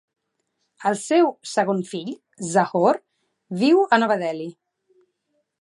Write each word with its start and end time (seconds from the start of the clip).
El 0.91 0.97
seu 1.01 1.27
segon 1.51 1.83
fill, 1.91 2.09
Zahoor, 2.55 3.01
viu 3.63 3.85
a 3.99 4.03
Nova 4.07 4.19
Delhi. 4.27 4.53